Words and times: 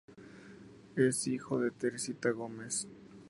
Es 0.95 1.27
hijo 1.27 1.59
de 1.59 1.69
Teresita 1.69 2.31
Gómez. 2.31 2.87